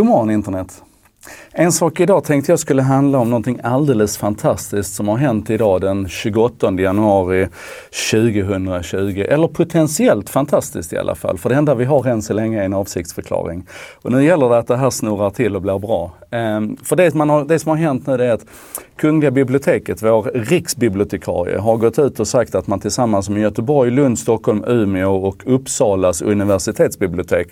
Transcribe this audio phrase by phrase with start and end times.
[0.00, 0.89] God morgon internet!
[1.52, 5.80] En sak idag tänkte jag skulle handla om någonting alldeles fantastiskt som har hänt idag
[5.80, 7.48] den 28 januari
[8.10, 9.24] 2020.
[9.28, 12.64] Eller potentiellt fantastiskt i alla fall, för det enda vi har än så länge är
[12.64, 13.66] en avsiktsförklaring.
[14.02, 16.12] Och nu gäller det att det här snurrar till och blir bra.
[16.30, 18.46] Ehm, för det, man har, det som har hänt nu är att
[18.96, 24.18] Kungliga biblioteket, vår riksbibliotekarie, har gått ut och sagt att man tillsammans med Göteborg, Lund,
[24.18, 27.48] Stockholm, Umeå och Uppsalas universitetsbibliotek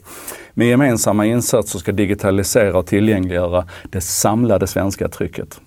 [0.55, 5.61] med gemensamma insatser ska digitalisera och tillgängliggöra det samlade svenska trycket.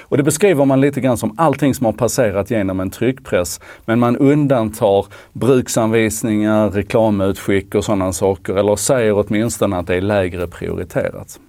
[0.00, 3.60] Och det beskriver man lite grann som allting som har passerat genom en tryckpress.
[3.84, 8.54] Men man undantar bruksanvisningar, reklamutskick och sådana saker.
[8.54, 11.40] Eller säger åtminstone att det är lägre prioriterat.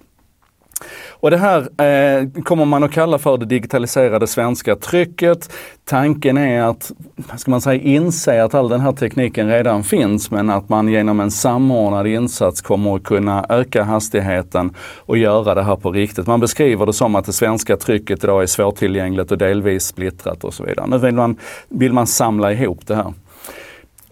[1.10, 5.52] Och det här eh, kommer man att kalla för det digitaliserade svenska trycket.
[5.84, 6.92] Tanken är att,
[7.36, 11.20] ska man säga, inse att all den här tekniken redan finns men att man genom
[11.20, 16.26] en samordnad insats kommer att kunna öka hastigheten och göra det här på riktigt.
[16.26, 20.54] Man beskriver det som att det svenska trycket idag är svårtillgängligt och delvis splittrat och
[20.54, 20.86] så vidare.
[20.86, 21.36] Nu vill man,
[21.68, 23.14] vill man samla ihop det här.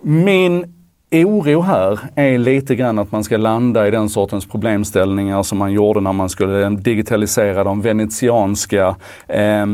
[0.02, 0.77] Min
[1.10, 5.72] oro här är lite grann att man ska landa i den sortens problemställningar som man
[5.72, 8.96] gjorde när man skulle digitalisera de venetianska
[9.28, 9.66] eh,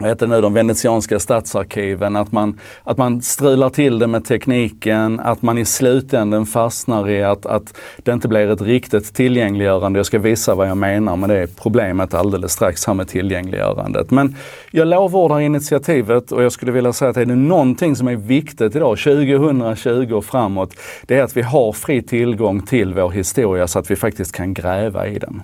[0.00, 5.20] vad heter nu, de venetianska stadsarkiven, att man, att man strular till det med tekniken,
[5.20, 9.98] att man i slutänden fastnar i att, att det inte blir ett riktigt tillgängliggörande.
[9.98, 14.10] Jag ska visa vad jag menar med det problemet alldeles strax här med tillgängliggörandet.
[14.10, 14.36] Men
[14.70, 18.76] jag lovordar initiativet och jag skulle vilja säga att är det någonting som är viktigt
[18.76, 23.78] idag, 2020 och framåt, det är att vi har fri tillgång till vår historia så
[23.78, 25.42] att vi faktiskt kan gräva i den.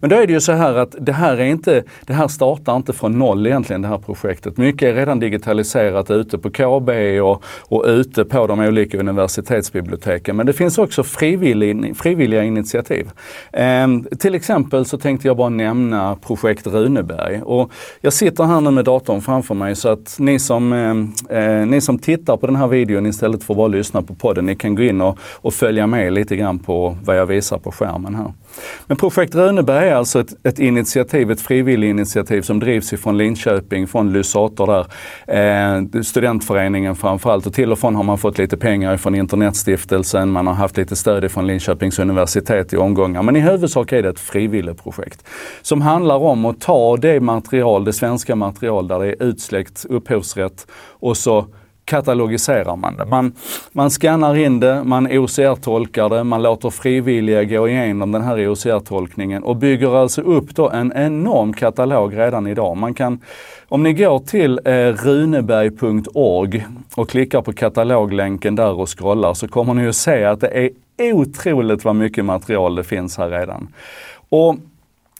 [0.00, 2.76] Men då är det ju så här att det här, är inte, det här startar
[2.76, 4.56] inte från noll egentligen det här projektet.
[4.56, 10.36] Mycket är redan digitaliserat ute på KB och, och ute på de olika universitetsbiblioteken.
[10.36, 13.10] Men det finns också frivillig, frivilliga initiativ.
[13.52, 17.42] Ehm, till exempel så tänkte jag bara nämna projekt Runeberg.
[17.42, 17.70] Och
[18.00, 21.80] jag sitter här nu med datorn framför mig så att ni som, ehm, eh, ni
[21.80, 24.74] som tittar på den här videon istället för att bara lyssna på podden, ni kan
[24.74, 28.32] gå in och, och följa med lite grann på vad jag visar på skärmen här.
[28.86, 34.12] Men projekt Runeberg är alltså ett, ett initiativ, ett frivilliginitiativ som drivs ifrån Linköping, från
[34.12, 34.86] Lysator där.
[35.26, 40.46] Eh, studentföreningen framförallt och till och från har man fått lite pengar från Internetstiftelsen, man
[40.46, 43.22] har haft lite stöd från Linköpings universitet i omgångar.
[43.22, 45.24] Men i huvudsak är det ett frivilligprojekt
[45.62, 50.66] som handlar om att ta det material, det svenska material där det är utsläckt upphovsrätt
[51.00, 51.46] och så
[51.94, 53.04] katalogiserar man det.
[53.04, 53.32] Man,
[53.72, 59.42] man skannar in det, man OCR-tolkar det, man låter frivilliga gå igenom den här OCR-tolkningen
[59.42, 62.76] och bygger alltså upp då en enorm katalog redan idag.
[62.76, 63.20] Man kan,
[63.68, 69.74] om ni går till eh, runeberg.org och klickar på kataloglänken där och scrollar så kommer
[69.74, 73.68] ni att se att det är otroligt vad mycket material det finns här redan.
[74.28, 74.56] Och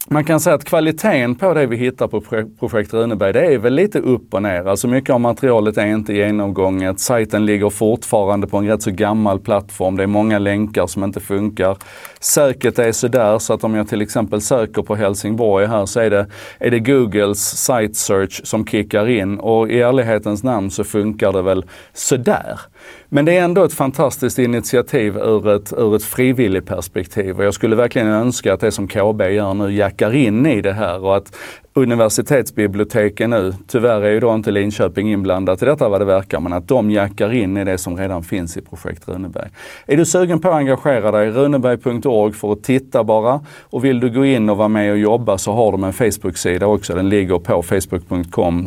[0.09, 2.21] man kan säga att kvaliteten på det vi hittar på
[2.59, 4.69] projekt Runeberg, det är väl lite upp och ner.
[4.69, 7.01] Alltså mycket av materialet är inte genomgånget.
[7.01, 9.97] Sajten ligger fortfarande på en rätt så gammal plattform.
[9.97, 11.77] Det är många länkar som inte funkar.
[12.21, 16.11] Söket är sådär så att om jag till exempel söker på Helsingborg här så är
[16.11, 16.27] det,
[16.59, 21.43] är det Googles site search som kickar in och i ärlighetens namn så funkar det
[21.43, 22.61] väl sådär.
[23.09, 27.55] Men det är ändå ett fantastiskt initiativ ur ett, ur ett frivilligt perspektiv och jag
[27.55, 31.17] skulle verkligen önska att det som KB gör nu jackar in i det här och
[31.17, 31.37] att
[31.75, 36.53] universitetsbiblioteken nu, tyvärr är ju då inte Linköping inblandat i detta vad det verkar, men
[36.53, 39.49] att de jackar in i det som redan finns i projekt Runeberg.
[39.87, 43.41] Är du sugen på att engagera dig, runeberg.org för att titta bara.
[43.71, 46.67] Och vill du gå in och vara med och jobba så har de en Facebook-sida
[46.67, 46.95] också.
[46.95, 48.67] Den ligger på facebook.com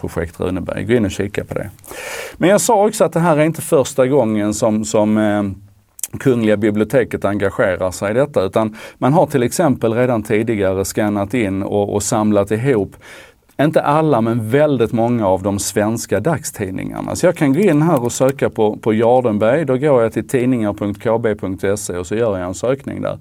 [0.00, 0.84] projekt Runeberg.
[0.84, 1.70] Gå in och kika på det.
[2.36, 5.42] Men jag sa också att det här är inte första gången som, som eh,
[6.18, 8.42] Kungliga biblioteket engagerar sig i detta.
[8.42, 12.96] Utan man har till exempel redan tidigare skannat in och, och samlat ihop
[13.64, 17.16] inte alla, men väldigt många av de svenska dagstidningarna.
[17.16, 19.64] Så jag kan gå in här och söka på, på Jardenberg.
[19.64, 23.18] Då går jag till tidningar.kb.se och så gör jag en sökning där.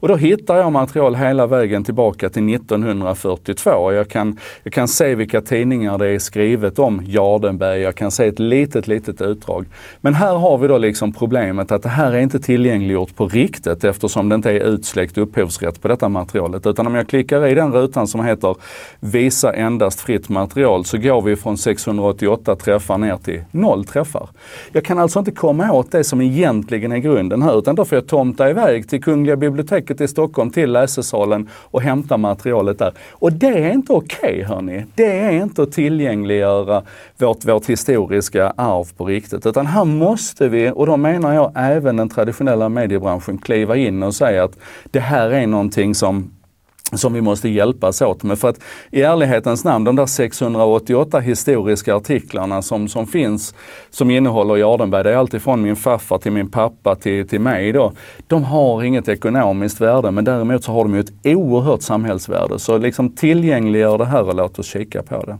[0.00, 3.92] Och då hittar jag material hela vägen tillbaka till 1942.
[3.92, 7.80] Jag kan, jag kan se vilka tidningar det är skrivet om Jardenberg.
[7.80, 9.66] Jag kan se ett litet, litet utdrag.
[10.00, 13.84] Men här har vi då liksom problemet att det här är inte tillgängliggjort på riktigt
[13.84, 16.66] eftersom det inte är utsläckt upphovsrätt på detta materialet.
[16.66, 18.56] Utan om jag klickar i den rutan som heter
[19.00, 24.28] Visa endast fritt material så går vi från 688 träffar ner till noll träffar.
[24.72, 27.96] Jag kan alltså inte komma åt det som egentligen är grunden här utan då får
[27.96, 32.92] jag tomta iväg till Kungliga biblioteket i Stockholm till läsesalen och hämta materialet där.
[33.10, 34.84] Och det är inte okej okay, hörni.
[34.94, 36.82] Det är inte att tillgängliggöra
[37.18, 41.96] vårt, vårt historiska arv på riktigt utan här måste vi, och då menar jag även
[41.96, 44.58] den traditionella mediebranschen, kliva in och säga att
[44.90, 46.30] det här är någonting som
[46.92, 48.38] som vi måste hjälpas åt med.
[48.38, 48.60] För att
[48.90, 53.54] i ärlighetens namn, de där 688 historiska artiklarna som, som finns,
[53.90, 57.92] som innehåller Jardenberg, det är alltifrån min farfar till min pappa till, till mig då.
[58.26, 62.58] De har inget ekonomiskt värde, men däremot så har de ju ett oerhört samhällsvärde.
[62.58, 65.38] Så liksom tillgängliggör det här och låt oss kika på det.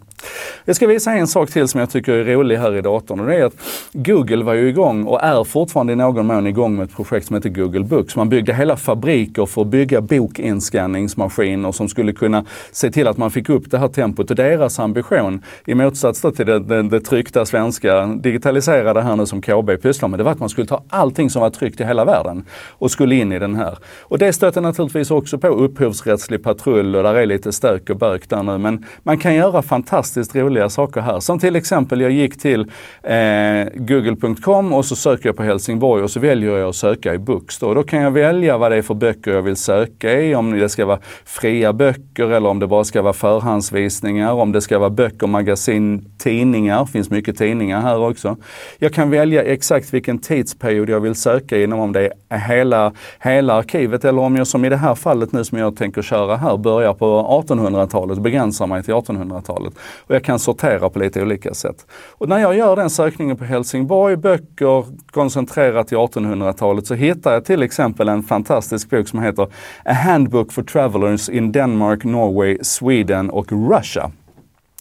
[0.64, 3.26] Jag ska visa en sak till som jag tycker är rolig här i datorn och
[3.26, 3.56] det är att
[3.92, 7.36] Google var ju igång och är fortfarande i någon mån igång med ett projekt som
[7.36, 8.16] heter Google Books.
[8.16, 13.30] Man byggde hela fabriker för att bygga bokinskanningsmaskiner som skulle kunna se till att man
[13.30, 17.46] fick upp det här tempot och deras ambition i motsats till det, det, det tryckta
[17.46, 21.30] svenska digitaliserade här nu som KB pysslar med, det var att man skulle ta allting
[21.30, 23.78] som var tryckt i hela världen och skulle in i den här.
[24.02, 28.28] Och det stöter naturligtvis också på upphovsrättslig patrull och där är lite stök och bök
[28.28, 31.20] där nu men man kan göra fantastiskt fantastiskt roliga saker här.
[31.20, 32.60] Som till exempel, jag gick till
[33.02, 37.18] eh, google.com och så söker jag på Helsingborg och så väljer jag att söka i
[37.18, 37.58] Books.
[37.58, 37.74] Då.
[37.74, 40.68] då kan jag välja vad det är för böcker jag vill söka i, om det
[40.68, 44.90] ska vara fria böcker eller om det bara ska vara förhandsvisningar, om det ska vara
[44.90, 46.84] böcker, magasin, tidningar.
[46.84, 48.36] Det finns mycket tidningar här också.
[48.78, 53.54] Jag kan välja exakt vilken tidsperiod jag vill söka inom, om det är hela, hela
[53.54, 56.56] arkivet eller om jag som i det här fallet nu som jag tänker köra här
[56.56, 59.74] börjar på 1800-talet, begränsar mig till 1800-talet
[60.10, 61.86] och jag kan sortera på lite olika sätt.
[62.10, 67.44] Och när jag gör den sökningen på Helsingborg, böcker koncentrerat till 1800-talet, så hittar jag
[67.44, 69.42] till exempel en fantastisk bok som heter
[69.84, 74.10] A Handbook for Travelers in Denmark, Norway, Sweden och Russia.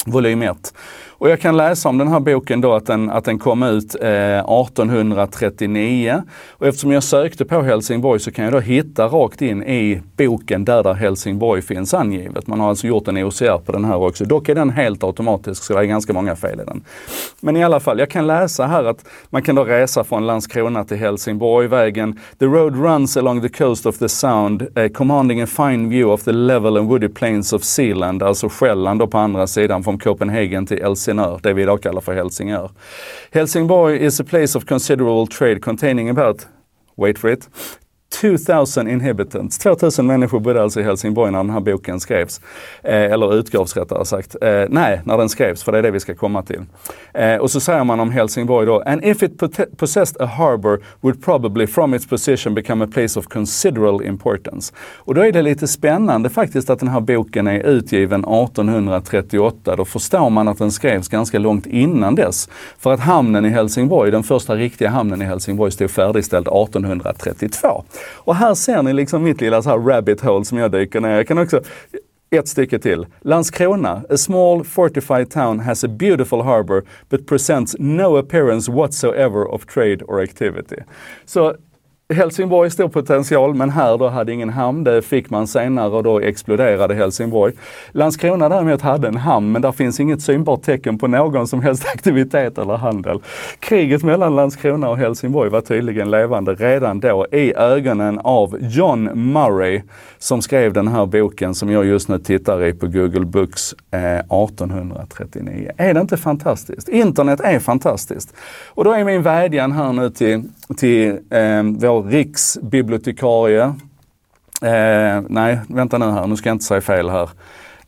[0.05, 0.73] Volym 1.
[1.19, 3.95] Och jag kan läsa om den här boken då att den, att den kom ut
[3.95, 6.23] eh, 1839.
[6.49, 10.65] Och eftersom jag sökte på Helsingborg så kan jag då hitta rakt in i boken
[10.65, 12.47] där, där Helsingborg finns angivet.
[12.47, 14.25] Man har alltså gjort en OCR på den här också.
[14.25, 16.83] Dock är den helt automatisk så det är ganska många fel i den.
[17.39, 20.83] Men i alla fall, jag kan läsa här att man kan då resa från Landskrona
[20.83, 21.67] till Helsingborg.
[21.67, 26.13] Vägen The road runs along the coast of the Sound, eh, commanding a fine view
[26.13, 29.99] of the level and woody plains of Sealand, alltså Själland då på andra sidan från
[29.99, 32.71] Copenhagen till Helsingborg Helsingör, det vi idag kallar för Helsingör.
[33.31, 36.47] Helsingborg is a place of considerable trade containing about,
[36.97, 37.49] wait for it,
[38.09, 39.57] 2000 inhabitants.
[39.57, 42.41] 2000 människor bodde alltså i Helsingborg när den här boken skrevs.
[42.83, 44.35] Eh, eller utgavs rättare sagt.
[44.41, 46.61] Eh, nej, när den skrevs, för det är det vi ska komma till.
[47.13, 49.31] Eh, och så säger man om Helsingborg då, and if it
[49.77, 54.73] possessed a harbour would probably from its position become a place of considerable importance.
[54.95, 59.75] Och då är det lite spännande faktiskt att den här boken är utgiven 1838.
[59.75, 62.49] Då förstår man att den skrevs ganska långt innan dess.
[62.79, 67.83] För att hamnen i Helsingborg, den första riktiga hamnen i Helsingborg, stod färdigställd 1832.
[68.15, 71.09] Och här ser ni liksom mitt lilla så här rabbit hole som jag dyker ner.
[71.09, 71.61] Jag kan också
[72.31, 73.05] ett stycke till.
[73.21, 79.65] Landskrona, a small fortified town has a beautiful harbour but presents no appearance whatsoever of
[79.65, 80.75] trade or activity.
[81.25, 81.55] Så
[82.13, 84.83] Helsingborg stor potential, men här då hade ingen hamn.
[84.83, 87.53] Det fick man senare och då exploderade Helsingborg.
[87.91, 91.85] Landskrona däremot hade en hamn, men där finns inget synbart tecken på någon som helst
[91.93, 93.19] aktivitet eller handel.
[93.59, 99.81] Kriget mellan Landskrona och Helsingborg var tydligen levande redan då i ögonen av John Murray
[100.17, 104.19] som skrev den här boken som jag just nu tittar i på Google Books eh,
[104.19, 105.71] 1839.
[105.77, 106.89] Är det inte fantastiskt?
[106.89, 108.33] Internet är fantastiskt.
[108.67, 110.43] Och då är min vädjan här nu till,
[110.77, 113.63] till eh, vår riksbibliotekarie.
[114.61, 117.29] Eh, nej, vänta nu här, nu ska jag inte säga fel här.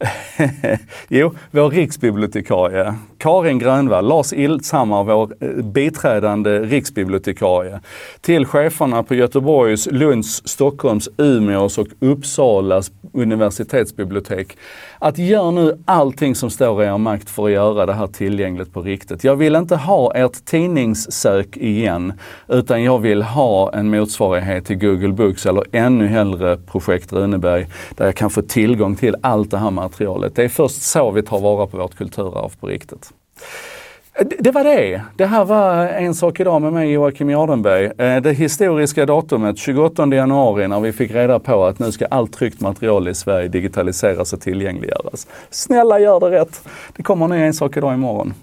[1.07, 7.79] jo, vår riksbibliotekarie Karin Grönvall, Lars Iltshammar, vår eh, biträdande riksbibliotekarie,
[8.21, 14.57] till cheferna på Göteborgs, Lunds, Stockholms, Umeås och Uppsalas universitetsbibliotek
[14.99, 18.73] att gör nu allting som står i er makt för att göra det här tillgängligt
[18.73, 19.23] på riktigt.
[19.23, 22.13] Jag vill inte ha ert tidningssök igen,
[22.47, 28.05] utan jag vill ha en motsvarighet till Google Books eller ännu hellre Projekt Runeberg, där
[28.05, 29.90] jag kan få tillgång till allt det här materialet.
[29.97, 33.11] Det är först så vi tar vara på vårt kulturarv på riktigt.
[34.39, 35.01] Det var det.
[35.15, 37.85] Det här var En sak idag med mig Joakim Jardenberg.
[37.85, 42.33] Eh, det historiska datumet 28 januari när vi fick reda på att nu ska allt
[42.33, 45.27] tryckt material i Sverige digitaliseras och tillgängliggöras.
[45.49, 46.61] Snälla gör det rätt!
[46.95, 48.33] Det kommer en ny En sak idag imorgon.